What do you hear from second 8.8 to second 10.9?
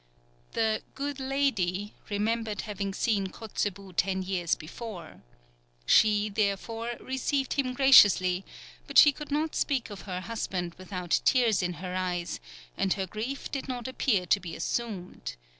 but she could not speak of her husband